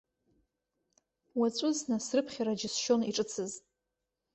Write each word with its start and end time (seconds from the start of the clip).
Уаҵәызны 1.39 1.95
срыԥхьара 2.05 2.59
џьысшьон 2.59 3.01
иҿыцыз. 3.09 3.51